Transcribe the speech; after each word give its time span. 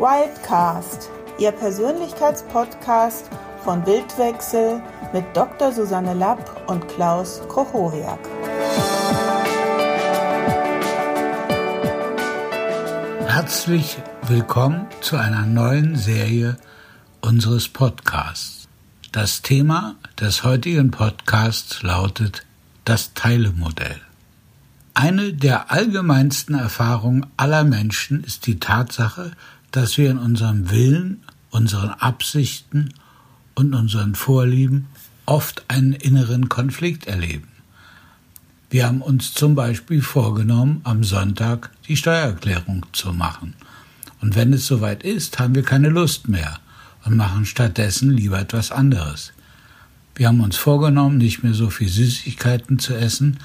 Wildcast, 0.00 1.10
Ihr 1.38 1.52
Persönlichkeitspodcast 1.52 3.28
von 3.62 3.84
Bildwechsel 3.84 4.80
mit 5.12 5.26
Dr. 5.34 5.72
Susanne 5.72 6.14
Lapp 6.14 6.70
und 6.70 6.88
Klaus 6.88 7.42
Kochoriak. 7.48 8.18
Herzlich 13.26 13.98
willkommen 14.26 14.86
zu 15.02 15.18
einer 15.18 15.44
neuen 15.44 15.96
Serie 15.96 16.56
unseres 17.20 17.68
Podcasts. 17.68 18.68
Das 19.12 19.42
Thema 19.42 19.96
des 20.18 20.44
heutigen 20.44 20.90
Podcasts 20.90 21.82
lautet 21.82 22.46
das 22.86 23.12
Teilemodell. 23.12 24.00
Eine 24.94 25.34
der 25.34 25.70
allgemeinsten 25.70 26.54
Erfahrungen 26.54 27.26
aller 27.36 27.64
Menschen 27.64 28.24
ist 28.24 28.46
die 28.46 28.58
Tatsache, 28.58 29.32
dass 29.70 29.98
wir 29.98 30.10
in 30.10 30.18
unserem 30.18 30.70
Willen, 30.70 31.22
unseren 31.50 31.90
Absichten 31.90 32.94
und 33.54 33.74
unseren 33.74 34.14
Vorlieben 34.14 34.86
oft 35.26 35.64
einen 35.68 35.92
inneren 35.92 36.48
Konflikt 36.48 37.06
erleben. 37.06 37.48
Wir 38.68 38.86
haben 38.86 39.02
uns 39.02 39.34
zum 39.34 39.54
Beispiel 39.54 40.00
vorgenommen, 40.00 40.80
am 40.84 41.02
Sonntag 41.02 41.70
die 41.88 41.96
Steuererklärung 41.96 42.86
zu 42.92 43.12
machen. 43.12 43.54
Und 44.20 44.36
wenn 44.36 44.52
es 44.52 44.66
soweit 44.66 45.02
ist, 45.02 45.38
haben 45.38 45.54
wir 45.54 45.62
keine 45.62 45.88
Lust 45.88 46.28
mehr 46.28 46.58
und 47.04 47.16
machen 47.16 47.46
stattdessen 47.46 48.10
lieber 48.10 48.38
etwas 48.38 48.70
anderes. 48.70 49.32
Wir 50.14 50.28
haben 50.28 50.40
uns 50.40 50.56
vorgenommen, 50.56 51.18
nicht 51.18 51.42
mehr 51.42 51.54
so 51.54 51.70
viel 51.70 51.88
Süßigkeiten 51.88 52.78
zu 52.78 52.94
essen, 52.94 53.38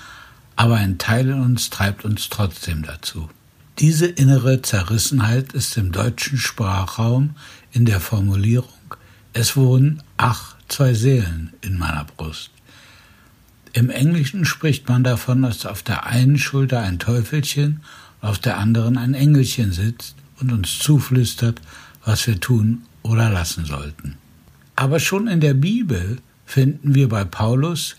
aber 0.56 0.76
ein 0.76 0.98
Teil 0.98 1.30
in 1.30 1.42
uns 1.42 1.70
treibt 1.70 2.06
uns 2.06 2.30
trotzdem 2.30 2.84
dazu. 2.84 3.30
Diese 3.80 4.06
innere 4.06 4.62
Zerrissenheit 4.62 5.52
ist 5.52 5.76
im 5.76 5.92
deutschen 5.92 6.38
Sprachraum 6.38 7.36
in 7.74 7.84
der 7.84 8.00
Formulierung 8.00 8.70
Es 9.34 9.58
wohnen, 9.58 10.02
ach, 10.16 10.56
zwei 10.70 10.94
Seelen 10.94 11.52
in 11.60 11.78
meiner 11.78 12.06
Brust. 12.06 12.52
Im 13.74 13.90
Englischen 13.90 14.46
spricht 14.46 14.88
man 14.88 15.04
davon, 15.04 15.42
dass 15.42 15.66
auf 15.66 15.84
der 15.84 16.06
einen 16.06 16.38
Schulter 16.38 16.80
ein 16.80 17.00
Teufelchen, 17.00 17.82
auf 18.22 18.40
der 18.40 18.58
anderen 18.60 18.98
ein 18.98 19.14
Engelchen 19.14 19.74
sitzt 19.74 20.16
und 20.40 20.54
uns 20.54 20.80
zuflüstert, 20.80 21.60
was 22.06 22.26
wir 22.28 22.40
tun 22.40 22.84
oder 23.04 23.30
lassen 23.30 23.66
sollten. 23.66 24.16
Aber 24.78 25.02
schon 25.02 25.28
in 25.28 25.42
der 25.42 25.54
Bibel 25.54 26.20
finden 26.46 26.96
wir 26.96 27.10
bei 27.10 27.26
Paulus 27.26 27.98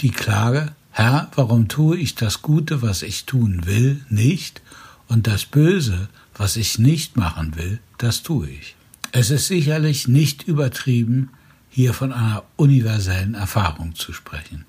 die 0.00 0.10
Klage, 0.10 0.70
Herr, 0.92 1.32
warum 1.34 1.66
tue 1.66 1.96
ich 1.96 2.14
das 2.14 2.42
Gute, 2.42 2.80
was 2.80 3.02
ich 3.02 3.24
tun 3.24 3.66
will, 3.66 4.04
nicht, 4.08 4.62
und 5.08 5.26
das 5.26 5.44
Böse, 5.44 6.08
was 6.34 6.56
ich 6.56 6.78
nicht 6.78 7.16
machen 7.16 7.56
will, 7.56 7.78
das 7.98 8.22
tue 8.22 8.48
ich. 8.48 8.76
Es 9.12 9.30
ist 9.30 9.46
sicherlich 9.46 10.08
nicht 10.08 10.42
übertrieben, 10.44 11.30
hier 11.70 11.94
von 11.94 12.12
einer 12.12 12.42
universellen 12.56 13.34
Erfahrung 13.34 13.94
zu 13.94 14.12
sprechen. 14.12 14.64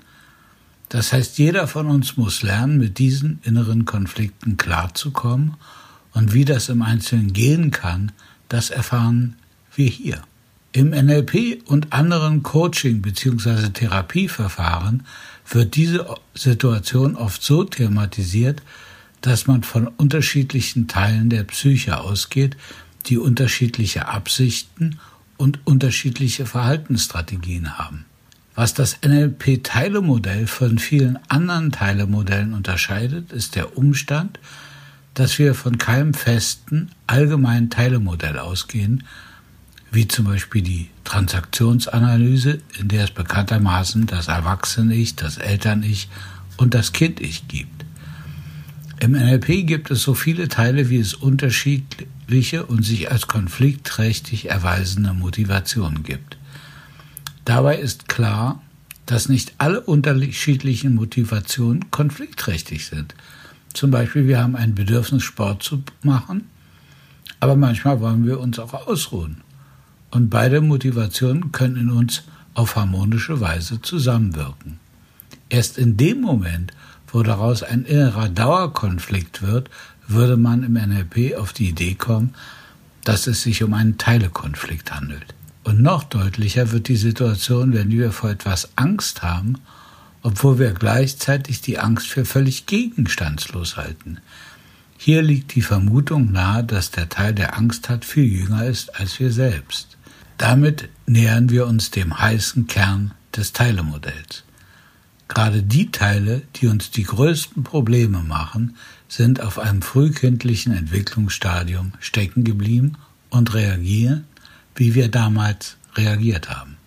Das 0.89 1.11
heißt, 1.11 1.37
jeder 1.37 1.67
von 1.67 1.87
uns 1.87 2.17
muss 2.17 2.43
lernen, 2.43 2.77
mit 2.77 2.97
diesen 2.97 3.39
inneren 3.43 3.85
Konflikten 3.85 4.57
klarzukommen 4.57 5.55
und 6.13 6.33
wie 6.33 6.45
das 6.45 6.69
im 6.69 6.81
Einzelnen 6.81 7.33
gehen 7.33 7.71
kann, 7.71 8.11
das 8.49 8.69
erfahren 8.69 9.35
wir 9.75 9.87
hier. 9.87 10.21
Im 10.71 10.91
NLP 10.91 11.61
und 11.65 11.91
anderen 11.91 12.43
Coaching- 12.43 13.01
bzw. 13.01 13.69
Therapieverfahren 13.69 15.03
wird 15.49 15.75
diese 15.75 16.05
Situation 16.33 17.15
oft 17.15 17.41
so 17.41 17.63
thematisiert, 17.63 18.61
dass 19.21 19.47
man 19.47 19.63
von 19.63 19.87
unterschiedlichen 19.87 20.87
Teilen 20.87 21.29
der 21.29 21.43
Psyche 21.43 21.99
ausgeht, 21.99 22.57
die 23.07 23.17
unterschiedliche 23.17 24.07
Absichten 24.07 24.99
und 25.37 25.59
unterschiedliche 25.65 26.45
Verhaltensstrategien 26.45 27.77
haben. 27.77 28.05
Was 28.55 28.73
das 28.73 28.97
NLP-Teilemodell 29.05 30.47
von 30.47 30.79
vielen 30.79 31.19
anderen 31.29 31.71
Teilemodellen 31.71 32.53
unterscheidet, 32.53 33.31
ist 33.31 33.55
der 33.55 33.77
Umstand, 33.77 34.39
dass 35.13 35.37
wir 35.37 35.53
von 35.53 35.77
keinem 35.77 36.13
festen, 36.13 36.89
allgemeinen 37.05 37.69
Teilemodell 37.69 38.39
ausgehen, 38.39 39.03
wie 39.91 40.07
zum 40.07 40.25
Beispiel 40.25 40.61
die 40.61 40.89
Transaktionsanalyse, 41.03 42.59
in 42.79 42.87
der 42.87 43.05
es 43.05 43.11
bekanntermaßen 43.11 44.05
das 44.05 44.27
Erwachsene-Ich, 44.27 45.15
das 45.15 45.37
Eltern-Ich 45.37 46.09
und 46.57 46.73
das 46.73 46.91
Kind-Ich 46.93 47.47
gibt. 47.47 47.76
Im 48.99 49.11
NLP 49.11 49.67
gibt 49.67 49.91
es 49.91 50.01
so 50.01 50.15
viele 50.15 50.47
Teile, 50.47 50.89
wie 50.89 50.97
es 50.97 51.13
unterschiedliche 51.13 52.65
und 52.65 52.83
sich 52.83 53.11
als 53.11 53.27
konfliktträchtig 53.27 54.49
erweisende 54.49 55.13
Motivationen 55.13 56.01
gibt. 56.01 56.37
Dabei 57.45 57.77
ist 57.77 58.07
klar, 58.07 58.61
dass 59.05 59.29
nicht 59.29 59.53
alle 59.59 59.81
unterschiedlichen 59.81 60.95
Motivationen 60.95 61.91
konfliktträchtig 61.91 62.87
sind. 62.87 63.13
Zum 63.73 63.91
Beispiel, 63.91 64.27
wir 64.27 64.41
haben 64.41 64.55
ein 64.55 64.73
Bedürfnis, 64.73 65.23
Sport 65.23 65.61
zu 65.61 65.83
machen, 66.01 66.49
aber 67.39 67.55
manchmal 67.55 68.01
wollen 68.01 68.25
wir 68.25 68.39
uns 68.39 68.57
auch 68.57 68.73
ausruhen. 68.73 69.41
Und 70.09 70.29
beide 70.29 70.59
Motivationen 70.59 71.51
können 71.51 71.77
in 71.77 71.89
uns 71.91 72.23
auf 72.55 72.75
harmonische 72.75 73.39
Weise 73.39 73.79
zusammenwirken. 73.81 74.79
Erst 75.49 75.77
in 75.77 75.95
dem 75.95 76.21
Moment, 76.21 76.73
wo 77.07 77.23
daraus 77.23 77.63
ein 77.63 77.83
innerer 77.83 78.29
Dauerkonflikt 78.29 79.41
wird, 79.41 79.69
würde 80.07 80.37
man 80.37 80.63
im 80.63 80.73
NLP 80.73 81.35
auf 81.37 81.53
die 81.53 81.69
Idee 81.69 81.95
kommen, 81.95 82.33
dass 83.03 83.27
es 83.27 83.41
sich 83.41 83.63
um 83.63 83.73
einen 83.73 83.97
Teilekonflikt 83.97 84.91
handelt. 84.93 85.33
Und 85.63 85.81
noch 85.81 86.03
deutlicher 86.03 86.71
wird 86.71 86.87
die 86.87 86.95
Situation, 86.97 87.73
wenn 87.73 87.89
wir 87.89 88.11
vor 88.11 88.29
etwas 88.29 88.69
Angst 88.77 89.21
haben, 89.21 89.55
obwohl 90.23 90.59
wir 90.59 90.71
gleichzeitig 90.71 91.61
die 91.61 91.79
Angst 91.79 92.07
für 92.07 92.25
völlig 92.25 92.65
gegenstandslos 92.65 93.77
halten. 93.77 94.19
Hier 94.97 95.21
liegt 95.21 95.55
die 95.55 95.61
Vermutung 95.61 96.31
nahe, 96.31 96.63
dass 96.63 96.91
der 96.91 97.07
Teil, 97.07 97.33
der 97.33 97.57
Angst 97.57 97.87
hat, 97.89 98.03
viel 98.03 98.25
jünger 98.25 98.65
ist 98.65 98.99
als 98.99 99.19
wir 99.19 99.31
selbst. 99.31 99.97
Damit 100.37 100.89
nähern 101.05 101.49
wir 101.49 101.67
uns 101.67 101.91
dem 101.91 102.19
heißen 102.19 102.67
Kern 102.67 103.11
des 103.35 103.53
Teilemodells. 103.53 104.43
Gerade 105.27 105.61
die 105.63 105.91
Teile, 105.91 106.41
die 106.55 106.67
uns 106.67 106.91
die 106.91 107.03
größten 107.03 107.63
Probleme 107.63 108.19
machen, 108.19 108.75
sind 109.07 109.41
auf 109.41 109.59
einem 109.59 109.81
frühkindlichen 109.81 110.73
Entwicklungsstadium 110.75 111.93
stecken 111.99 112.43
geblieben 112.43 112.97
und 113.29 113.53
reagieren 113.53 114.25
wie 114.77 114.95
wir 114.95 115.09
damals 115.09 115.75
reagiert 115.95 116.49
haben. 116.49 116.77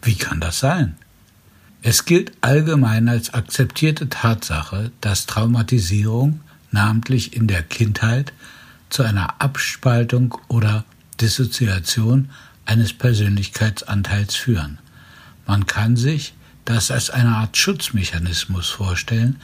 Wie 0.00 0.14
kann 0.14 0.40
das 0.40 0.60
sein? 0.60 0.96
Es 1.82 2.04
gilt 2.04 2.32
allgemein 2.40 3.08
als 3.08 3.34
akzeptierte 3.34 4.08
Tatsache, 4.08 4.92
dass 5.00 5.26
Traumatisierung, 5.26 6.40
namentlich 6.70 7.36
in 7.36 7.46
der 7.46 7.62
Kindheit, 7.62 8.32
zu 8.88 9.02
einer 9.02 9.40
Abspaltung 9.40 10.38
oder 10.48 10.84
Dissoziation 11.20 12.30
eines 12.64 12.92
Persönlichkeitsanteils 12.92 14.34
führen. 14.34 14.78
Man 15.46 15.66
kann 15.66 15.96
sich 15.96 16.34
das 16.66 16.90
als 16.90 17.10
eine 17.10 17.30
Art 17.36 17.56
Schutzmechanismus 17.56 18.68
vorstellen, 18.68 19.36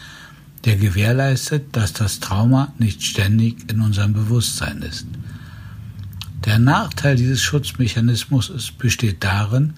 der 0.65 0.77
gewährleistet, 0.77 1.75
dass 1.75 1.93
das 1.93 2.21
Trauma 2.21 2.73
nicht 2.79 3.03
ständig 3.03 3.71
in 3.71 3.81
unserem 3.81 4.13
Bewusstsein 4.13 4.83
ist. 4.83 5.07
Der 6.45 6.59
Nachteil 6.59 7.17
dieses 7.17 7.43
Schutzmechanismus 7.43 8.73
besteht 8.73 9.25
darin, 9.25 9.75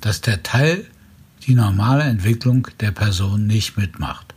dass 0.00 0.20
der 0.20 0.42
Teil 0.42 0.86
die 1.46 1.54
normale 1.54 2.04
Entwicklung 2.04 2.68
der 2.80 2.90
Person 2.90 3.46
nicht 3.46 3.76
mitmacht. 3.76 4.34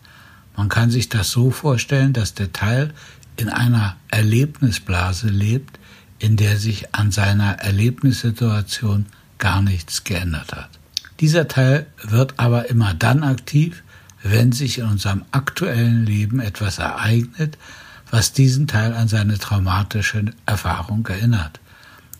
Man 0.55 0.69
kann 0.69 0.91
sich 0.91 1.09
das 1.09 1.31
so 1.31 1.51
vorstellen, 1.51 2.13
dass 2.13 2.35
der 2.35 2.53
Teil 2.53 2.93
in 3.37 3.49
einer 3.49 3.97
Erlebnisblase 4.09 5.27
lebt, 5.27 5.79
in 6.19 6.37
der 6.37 6.57
sich 6.57 6.93
an 6.93 7.11
seiner 7.11 7.53
Erlebnissituation 7.59 9.07
gar 9.39 9.61
nichts 9.61 10.03
geändert 10.03 10.53
hat. 10.53 10.69
Dieser 11.19 11.47
Teil 11.47 11.85
wird 12.01 12.39
aber 12.39 12.69
immer 12.69 12.93
dann 12.93 13.23
aktiv, 13.23 13.83
wenn 14.23 14.51
sich 14.51 14.79
in 14.79 14.85
unserem 14.85 15.23
aktuellen 15.31 16.05
Leben 16.05 16.39
etwas 16.39 16.79
ereignet, 16.79 17.57
was 18.09 18.33
diesen 18.33 18.67
Teil 18.67 18.93
an 18.93 19.07
seine 19.07 19.37
traumatische 19.37 20.25
Erfahrung 20.45 21.05
erinnert. 21.07 21.59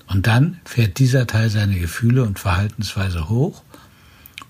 Und 0.07 0.27
dann 0.27 0.59
fährt 0.65 0.99
dieser 0.99 1.27
Teil 1.27 1.49
seine 1.49 1.79
Gefühle 1.79 2.23
und 2.23 2.39
Verhaltensweise 2.39 3.29
hoch, 3.29 3.63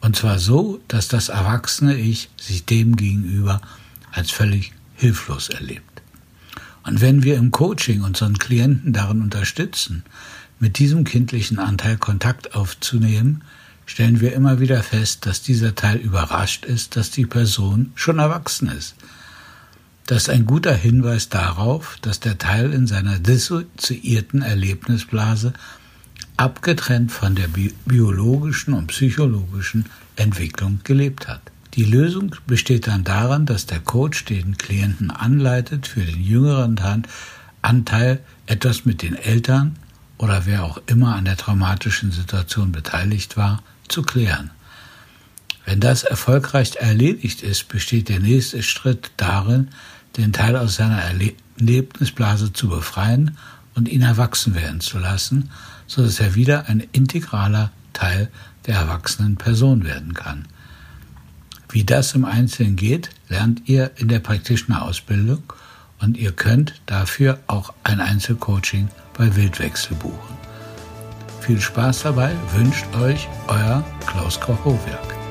und 0.01 0.17
zwar 0.17 0.37
so, 0.37 0.81
dass 0.89 1.07
das 1.07 1.29
erwachsene 1.29 1.95
Ich 1.95 2.29
sich 2.35 2.65
dem 2.65 2.97
gegenüber 2.97 3.61
als 4.11 4.31
völlig 4.31 4.73
hilflos 4.95 5.47
erlebt. 5.47 6.01
Und 6.83 6.99
wenn 6.99 7.23
wir 7.23 7.37
im 7.37 7.51
Coaching 7.51 8.01
unseren 8.01 8.37
Klienten 8.37 8.91
darin 8.91 9.21
unterstützen, 9.21 10.03
mit 10.59 10.77
diesem 10.77 11.05
kindlichen 11.05 11.57
Anteil 11.57 11.97
Kontakt 11.97 12.55
aufzunehmen, 12.55 13.43
stellen 13.85 14.21
wir 14.21 14.33
immer 14.33 14.59
wieder 14.59 14.81
fest, 14.83 15.25
dass 15.25 15.41
dieser 15.41 15.75
Teil 15.75 15.97
überrascht 15.97 16.65
ist, 16.65 16.95
dass 16.95 17.11
die 17.11 17.25
Person 17.25 17.91
schon 17.95 18.19
erwachsen 18.19 18.69
ist. 18.69 18.95
Das 20.05 20.23
ist 20.23 20.29
ein 20.29 20.45
guter 20.45 20.73
Hinweis 20.73 21.29
darauf, 21.29 21.97
dass 22.01 22.19
der 22.19 22.37
Teil 22.37 22.73
in 22.73 22.87
seiner 22.87 23.19
dissoziierten 23.19 24.41
Erlebnisblase 24.41 25.53
abgetrennt 26.35 27.11
von 27.11 27.35
der 27.35 27.47
biologischen 27.85 28.73
und 28.73 28.87
psychologischen 28.87 29.85
Entwicklung 30.15 30.79
gelebt 30.83 31.27
hat. 31.27 31.41
Die 31.75 31.85
Lösung 31.85 32.35
besteht 32.45 32.87
dann 32.87 33.03
darin, 33.03 33.45
dass 33.45 33.65
der 33.65 33.79
Coach 33.79 34.25
den 34.25 34.57
Klienten 34.57 35.09
anleitet, 35.09 35.87
für 35.87 36.01
den 36.01 36.21
jüngeren 36.21 36.79
Anteil 37.61 38.19
etwas 38.45 38.85
mit 38.85 39.01
den 39.01 39.15
Eltern 39.15 39.77
oder 40.17 40.45
wer 40.45 40.63
auch 40.65 40.79
immer 40.85 41.15
an 41.15 41.25
der 41.25 41.37
traumatischen 41.37 42.11
Situation 42.11 42.71
beteiligt 42.71 43.37
war, 43.37 43.63
zu 43.93 44.01
klären. 44.01 44.51
Wenn 45.65 45.79
das 45.79 46.03
erfolgreich 46.03 46.75
erledigt 46.75 47.41
ist, 47.41 47.69
besteht 47.69 48.09
der 48.09 48.19
nächste 48.19 48.63
Schritt 48.63 49.11
darin, 49.15 49.69
den 50.17 50.33
Teil 50.33 50.57
aus 50.57 50.75
seiner 50.75 51.01
Erlebnisblase 51.01 52.51
zu 52.51 52.67
befreien 52.67 53.37
und 53.75 53.87
ihn 53.87 54.01
erwachsen 54.01 54.55
werden 54.55 54.81
zu 54.81 54.99
lassen, 54.99 55.49
so 55.87 56.03
dass 56.03 56.19
er 56.19 56.35
wieder 56.35 56.67
ein 56.67 56.83
integraler 56.91 57.71
Teil 57.93 58.29
der 58.65 58.75
erwachsenen 58.75 59.37
Person 59.37 59.83
werden 59.83 60.13
kann. 60.13 60.47
Wie 61.69 61.83
das 61.83 62.13
im 62.13 62.25
Einzelnen 62.25 62.75
geht, 62.75 63.09
lernt 63.29 63.67
ihr 63.67 63.91
in 63.95 64.07
der 64.07 64.19
praktischen 64.19 64.73
Ausbildung 64.73 65.43
und 65.99 66.17
ihr 66.17 66.31
könnt 66.31 66.81
dafür 66.85 67.39
auch 67.47 67.73
ein 67.83 67.99
Einzelcoaching 67.99 68.89
bei 69.17 69.35
Wildwechsel 69.35 69.95
buchen. 69.95 70.42
Viel 71.43 71.59
Spaß 71.59 72.03
dabei 72.03 72.31
wünscht 72.55 72.85
euch 72.95 73.27
euer 73.49 73.83
Klaus 74.07 74.39
Koch-Hochwerk. 74.39 75.22